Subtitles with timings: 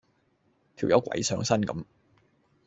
[0.77, 1.85] 條友鬼上身咁